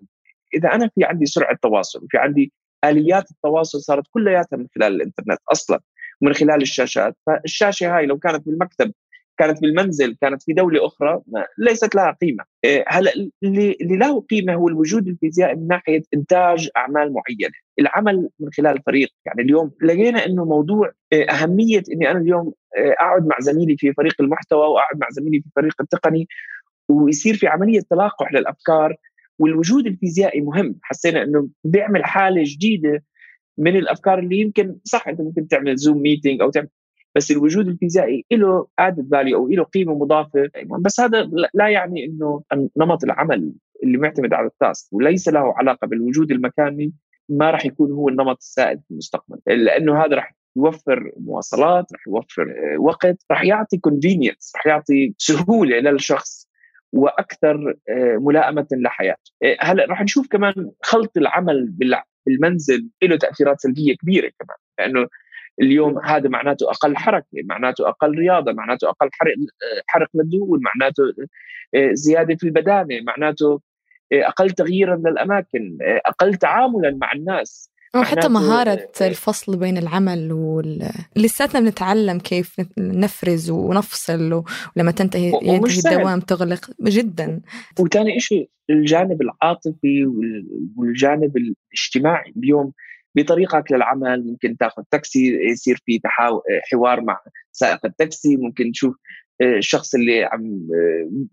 [0.54, 2.54] إذا أنا في عندي سرعة تواصل وفي عندي
[2.86, 5.80] آليات التواصل صارت كلياتها من خلال الإنترنت أصلا
[6.22, 8.94] ومن خلال الشاشات فالشاشة هاي لو كانت بالمكتب
[9.38, 11.22] كانت بالمنزل كانت في دولة أخرى
[11.58, 12.44] ليست لها قيمة.
[12.64, 13.12] إيه، هلأ
[13.44, 17.54] اللي له قيمة هو الوجود الفيزيائي من ناحية إنتاج أعمال معينة.
[17.80, 19.10] العمل من خلال فريق.
[19.26, 23.94] يعني اليوم لقينا إنه موضوع إيه، أهمية إني أنا اليوم إيه، أقعد مع زميلي في
[23.94, 26.28] فريق المحتوى وأقعد مع زميلي في الفريق التقني
[26.90, 28.96] ويصير في عملية تلاقح للافكار
[29.40, 30.80] والوجود الفيزيائي مهم.
[30.82, 33.04] حسينا إنه بيعمل حالة جديدة
[33.58, 36.68] من الافكار اللي يمكن صح أنت ممكن تعمل Zoom meeting أو تعمل
[37.18, 40.50] بس الوجود الفيزيائي له added value أو له قيمة مضافة
[40.80, 42.42] بس هذا لا يعني إنه
[42.78, 43.54] نمط العمل
[43.84, 46.94] اللي معتمد على ال task وليس له علاقة بالوجود المكاني
[47.30, 49.40] ما راح يكون هو النمط السائد في المستقبل.
[49.48, 52.46] لأنه هذا راح يوفر مواصلات راح يوفر
[52.80, 56.48] وقت راح يعطي كونفينينس راح يعطي سهولة للشخص
[56.94, 59.32] وأكثر آه، ملائمة لحياته.
[59.44, 61.74] آه، هلا راح نشوف كمان خلط العمل
[62.26, 64.58] بالمنزل له تأثيرات سلبية كبيرة كمان.
[64.80, 65.08] لأنه
[65.62, 69.34] اليوم هذا معناته أقل حركة معناته أقل رياضة معناته أقل حرق
[69.88, 71.04] حرق للدهون معناته
[71.76, 73.62] آه، زيادة في البدانة معناته
[74.14, 77.72] أقل تغييرا للاماكن أقل تعاملا مع الناس.
[77.96, 84.44] وحتى مهارة الفصل بين العمل وال لساتنا بنتعلم كيف نفرز ونفصل
[84.78, 87.42] ولما تنتهي ينتهي الدوام تغلق جدا.
[87.80, 90.06] وثاني شيء الجانب العاطفي
[90.78, 92.34] والجانب الاجتماعي.
[92.38, 92.74] اليوم
[93.18, 96.00] بطريقك للعمل ممكن تاخذ تاكسي يصير في
[96.72, 97.20] حوار مع
[97.52, 98.96] سائق التاكسي ممكن تشوف
[99.42, 100.60] الشخص اللي عم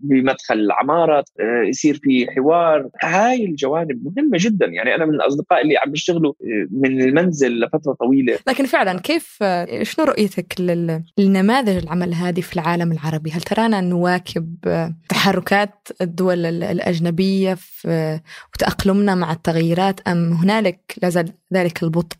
[0.01, 1.25] بمدخل العماره
[1.69, 2.89] يصير في حوار.
[3.03, 4.67] هاي الجوانب مهمة جدا.
[4.67, 6.33] يعني أنا من الأصدقاء اللي عم بيشتغلوا
[6.71, 8.39] من المنزل لفترة طويلة.
[8.49, 9.39] لكن فعلا كيف
[9.83, 10.61] شنو رؤيتك
[11.19, 14.57] للنماذج العمل هذه في العالم العربي؟ هل ترانا نواكب
[15.09, 18.21] تحركات الدول الأجنبية في
[18.55, 22.17] وتأقلمنا مع التغيرات أم هنالك لازال ذلك البطء؟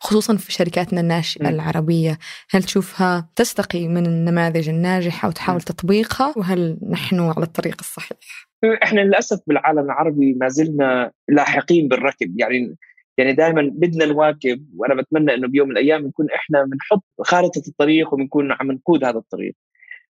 [0.00, 2.18] خصوصا في شركاتنا الناشئة العربية.
[2.50, 8.46] هل تشوفها تستقي من النماذج الناجحة وتحاول تطبيقها؟ وهل نحن على الطريق الصحيح؟
[8.82, 12.40] إحنا للأسف بالعالم العربي ما زلنا لاحقين بالركب.
[12.40, 12.76] يعني
[13.18, 18.14] يعني دائما بدنا نواكب وأنا بتمنى إنه بيوم من الأيام نكون إحنا بنحط خارطة الطريق
[18.14, 19.54] وبنكون عم نقود هذا الطريق.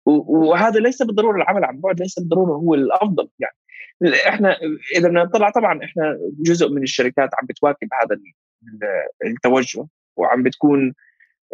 [0.07, 3.29] وهذا ليس بالضرورة العمل عن بعد ليس بالضرورة هو الأفضل.
[3.39, 3.57] يعني
[4.29, 4.57] إحنا
[4.97, 8.21] إذا بدنا نطلع طبعا إحنا جزء من الشركات عم بتواكب هذا
[9.25, 10.95] التوجه وعم بتكون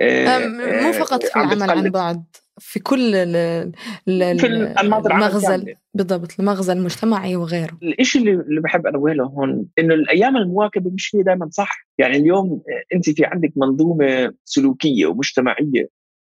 [0.00, 2.24] آه، مو آه، فقط في العمل عن بعد
[2.58, 3.72] في كل ال
[4.06, 4.46] في
[4.86, 7.78] المغزى بالضبط المغزى المجتمعي وغيره.
[8.00, 11.86] الشيء اللي بحب انوه له هون إنه الأيام المواكبة مش هي دائما صح.
[11.98, 12.62] يعني اليوم
[12.94, 15.88] أنت في عندك منظومة سلوكية ومجتمعية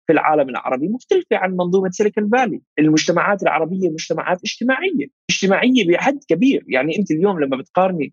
[0.06, 2.60] في العالم العربي مختلفة عن منظومة سيليكون فالي.
[2.78, 6.64] المجتمعات العربية مجتمعات اجتماعية اجتماعية بحد كبير.
[6.68, 8.12] يعني أنت اليوم لما بتقارني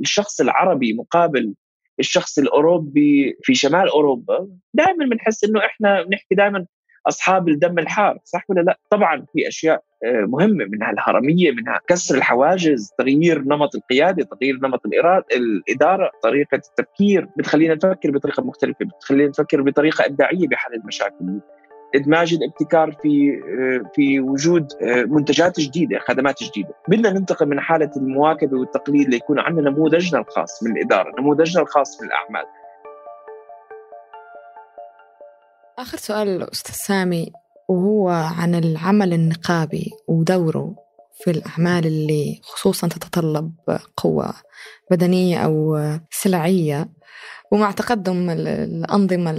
[0.00, 1.54] الشخص العربي مقابل
[2.00, 6.66] الشخص الأوروبي في شمال أوروبا دائما بنحس إنه إحنا بنحكي دائما
[7.08, 12.14] أصحاب الدم الحار صح ولا لا؟ طبعا في أشياء آه، مهمة منها الهرمية منها كسر
[12.14, 14.80] الحواجز تغيير نمط القيادة تغيير نمط
[15.36, 21.40] الإدارة طريقة التفكير بتخلينا نفكر بطريقة مختلفة بتخلينا نفكر بطريقة إبداعية بحل المشاكل.
[21.96, 26.74] إدماج الابتكار في آه، في وجود آه، منتجات جديدة خدمات جديدة.
[26.88, 32.08] بدنا ننتقل من حالة المواكبة والتقليد ليكون عندنا نموذجنا الخاص من الإدارة نموذجنا الخاص من
[32.08, 32.44] الأعمال.
[35.78, 37.32] آخر سؤال أستاذ سامي
[37.68, 40.74] وهو عن العمل النقابي ودوره
[41.14, 43.52] في الأعمال اللي خصوصا تتطلب
[43.96, 44.34] قوة
[44.90, 45.80] بدنية أو
[46.10, 46.88] سلعية.
[47.52, 49.30] ومع تقدم الأنظمة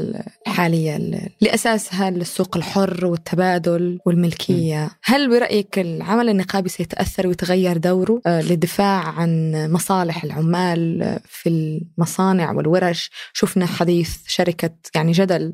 [0.58, 0.98] الحالية
[1.42, 4.90] لأساسها السوق الحر والتبادل والملكية.
[5.04, 13.10] هل برأيك العمل النقابي سيتأثر ويتغير دوره؟ آه، للدفاع عن مصالح العمال في المصانع والورش.
[13.34, 15.54] شفنا حديث شركة يعني جدل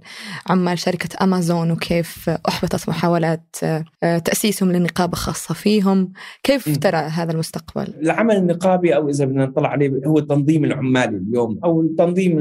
[0.49, 6.13] عمال شركة أمازون وكيف أحبطت محاولات آه، تأسيسهم لنقابة خاصة فيهم.
[6.43, 11.59] كيف ترى هذا المستقبل؟ العمل النقابي أو إذا بدنا نطلع عليه هو التنظيم العمالي اليوم
[11.63, 12.39] أو التنظيم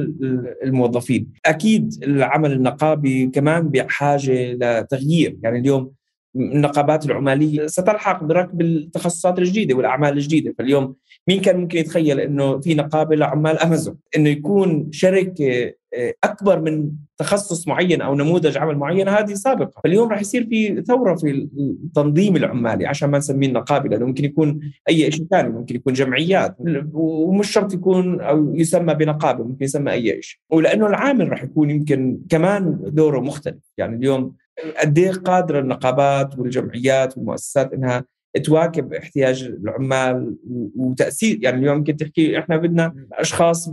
[0.65, 1.33] الموظفين.
[1.47, 5.37] أكيد العمل النقابي كمان بحاجة لتغيير.
[5.43, 5.93] يعني اليوم
[6.37, 10.55] النقابات العمالية ستلحق بركب التخصصات الجديدة والأعمال الجديدة.
[10.59, 10.95] فاليوم
[11.29, 16.91] مين كان ممكن يتخيل أنه في نقابة لعمال أمازون أنه يكون شركة آه، أكبر من
[17.19, 19.81] تخصص معين أو نموذج عمل معين؟ هذه سابقة.
[19.85, 21.49] فاليوم راح يصير في ثورة في
[21.85, 26.57] التنظيم العمالي عشان ما نسميه النقابة لأنه ممكن يكون أي شيء ثاني ممكن يكون جمعيات
[26.93, 32.19] ومش شرط يكون أو يسمى بنقابة ممكن يسمى أي شيء ولأنه العامل راح يكون يمكن
[32.29, 33.73] كمان دوره مختلف.
[33.79, 34.35] يعني اليوم
[34.81, 38.05] قد إيه قادرة النقابات والجمعيات والمؤسسات إنها
[38.45, 40.37] تواكب احتياج العمال
[40.77, 43.71] وتأثير؟ يعني اليوم ممكن تحكي إحنا بدنا أشخاص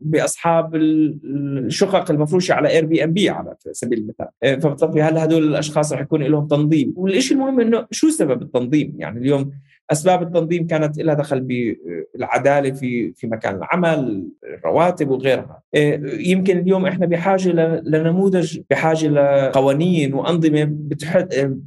[0.00, 4.26] بأصحاب الشقق المفروشة على Airbnb على سبيل المثال.
[4.42, 8.94] آه، فبتصفي هل هدول الأشخاص رح يكون لهم تنظيم؟ والشيء المهم إنه شو سبب التنظيم؟
[8.98, 9.50] يعني اليوم
[9.92, 15.62] أسباب التنظيم كانت لها دخل بالعداله في في مكان العمل الرواتب وغيرها.
[15.74, 17.48] آه، يمكن اليوم إحنا بحاجة
[17.82, 20.68] لنموذج بحاجة لقوانين وأنظمة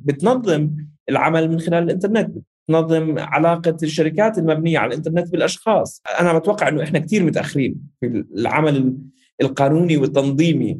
[0.06, 0.70] بتنظم
[1.10, 2.36] العمل من خلال الإنترنت
[2.68, 6.02] تنظم علاقة الشركات المبنية على الإنترنت بالأشخاص.
[6.20, 8.98] أنا بتوقع أنه إحنا كثير متأخرين في العمل
[9.42, 10.80] القانوني والتنظيمي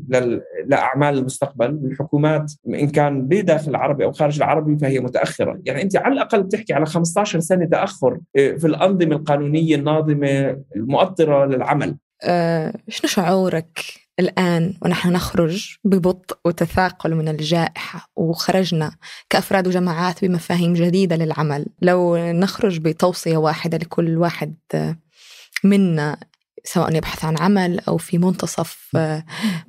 [0.66, 6.14] لأعمال المستقبل والحكومات إن كان بداخل العربي أو خارج العربي فهي متأخرة، يعني أنت على
[6.14, 11.96] الأقل بتحكي على 15 سنة تأخر آه، في الأنظمة القانونية الناظمة المؤطرة للعمل.
[12.24, 13.80] أه شنو شعورك
[14.20, 18.92] الآن ونحن نخرج ببطء وتثاقل من الجائحة وخرجنا
[19.30, 24.56] كأفراد وجماعات بمفاهيم جديدة للعمل لو نخرج بتوصية واحدة لكل واحد
[25.64, 26.18] منا
[26.68, 28.98] سواء يبحث عن عمل أو في منتصف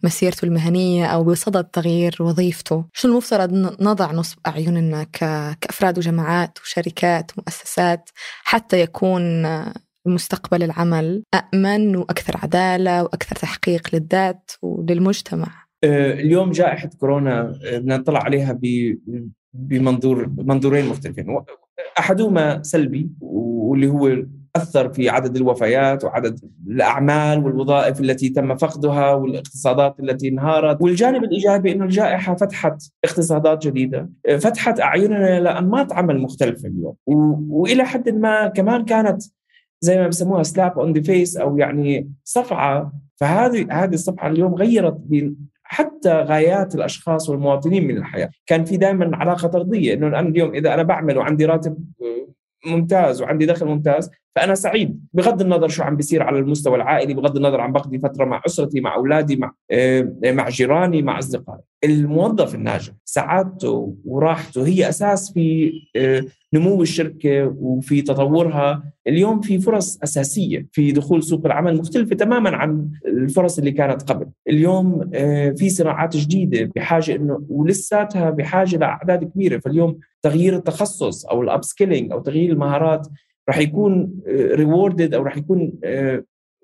[0.02, 2.84] مسيرته المهنية أو بصدد تغيير وظيفته.
[2.92, 5.02] شو المفترض نضع نصب أعيننا
[5.60, 8.10] كأفراد وجماعات وشركات ومؤسسات
[8.44, 9.46] حتى يكون
[10.06, 18.22] مستقبل العمل أأمن وأكثر عدالة وأكثر تحقيق للذات وللمجتمع؟ آه، اليوم جائحة كورونا آه، نطلع
[18.22, 18.58] عليها
[19.52, 21.40] بمنظور منظورين مختلفين.
[21.98, 24.22] أحدهما سلبي واللي هو
[24.62, 30.82] أثر في عدد الوفيات وعدد الأعمال والوظائف التي تم فقدها والاقتصادات التي انهارت.
[30.82, 36.94] والجانب الإيجابي أنه الجائحة فتحت اقتصادات جديدة فتحت أعيننا لأنماط عمل مختلفة اليوم.
[37.50, 39.22] وإلى حد ما كمان كانت
[39.80, 42.92] زي ما بسموها slap on the face أو يعني صفعة.
[43.16, 44.98] فهذه هذه الصفعة اليوم غيرت
[45.62, 50.74] حتى غايات الأشخاص والمواطنين من الحياة، كان في دائما علاقة طردية إنه أنا اليوم إذا
[50.74, 51.76] أنا بعمل وعندي راتب
[52.66, 57.36] ممتاز وعندي دخل ممتاز فأنا سعيد بغض النظر شو عم بيصير على المستوى العائلي بغض
[57.36, 61.60] النظر عم بقضي فترة مع أسرتي مع أولادي مع آه، مع جيراني مع أصدقائي.
[61.84, 68.82] الموظف الناجح سعادته وراحته هي أساس في آه، نمو الشركة وفي تطورها.
[69.06, 74.26] اليوم في فرص أساسية في دخول سوق العمل مختلفة تماما عن الفرص اللي كانت قبل.
[74.48, 79.58] اليوم آه، في صناعات جديدة بحاجة إنه ولساتها بحاجة لأعداد كبيرة.
[79.58, 83.08] فاليوم تغيير التخصص أو الاب سكيلينج أو تغيير المهارات
[83.48, 85.72] رح يكون ريوردد أو رح يكون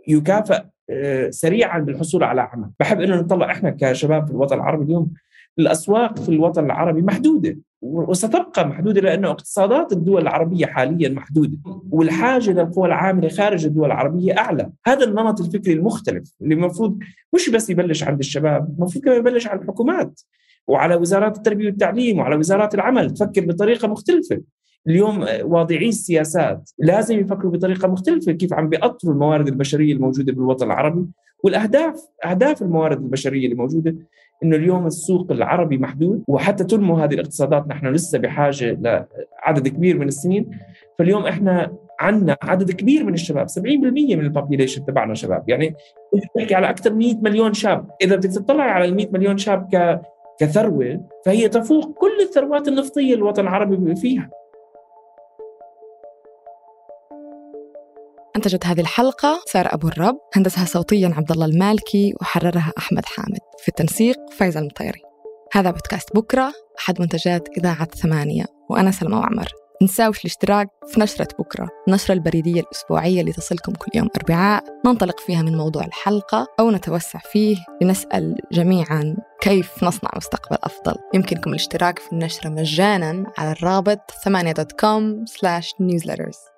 [0.09, 2.71] يكافئ آه، سريعا بالحصول على عمل.
[2.81, 5.13] بحب إنه نطلع إحنا كشباب في الوطن العربي اليوم
[5.59, 11.59] الأسواق في الوطن العربي محدودة وستبقى محدودة لأنه اقتصادات الدول العربية حاليا محدودة
[11.91, 14.71] والحاجة للقوى العاملة خارج الدول العربية أعلى.
[14.87, 16.99] هذا النمط الفكري المختلف اللي المفروض
[17.35, 20.21] مش بس يبلش عند الشباب المفروض كمان يبلش على الحكومات.
[20.69, 24.41] وعلى وزارات التربية والتعليم وعلى وزارات العمل تفكر بطريقة مختلفة.
[24.89, 31.07] اليوم واضعي السياسات لازم يفكروا بطريقة مختلفة كيف عم بيأطروا الموارد البشرية الموجودة بالوطن العربي.
[31.45, 33.97] والأهداف أهداف الموارد البشرية اللي موجوده
[34.43, 37.69] إنه اليوم السوق العربي محدود وحتى تنمو هذه الاقتصادات.
[37.69, 40.51] نحن لسه بحاجة لعدد كبير من السنين.
[40.99, 45.49] فاليوم إحنا عندنا عدد كبير من الشباب 70% من البوبيليشن تبعنا شباب.
[45.49, 45.75] يعني
[46.15, 47.91] بتحكي على أكثر 100 مليون شاب.
[48.03, 50.01] إذا بدك تطلع على ال 100 مليون شاب ك
[50.41, 54.31] كثروة فهي تفوق كل الثروات النفطية الوطن العربي فيها.
[58.37, 63.39] أنتجت هذه الحلقة سارة أبو الرب هندسها صوتيا عبد الله المالكي وحررها أحمد حامد.
[63.59, 65.03] في التنسيق فايزة المطيري.
[65.53, 69.64] هذا بودكاست بكرة أحد منتجات إذاعة ثمانية وأنا سلمى وعمر.
[69.81, 74.65] تنساوش الاشتراك في نشرة بكرة النشرة البريدية الأسبوعية اللي تصلكم كل يوم أربعاء.
[74.87, 80.95] ننطلق فيها من موضوع الحلقة أو نتوسع فيه لنسأل جميعا كيف نصنع مستقبل أفضل.
[81.15, 86.54] يمكنكم الاشتراك في النشرة مجانا على الرابط 8.com/newsletters